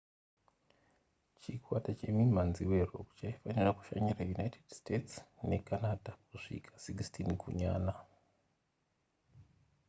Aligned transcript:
chikwata 1.41 1.91
chemimhanzi 1.99 2.63
werock 2.71 3.07
chaifanira 3.19 3.71
kushanyira 3.77 4.19
united 4.35 4.63
states 4.79 5.13
necanada 5.49 6.11
kusvika 6.29 6.71
16 6.85 7.39
gunyana 7.41 7.93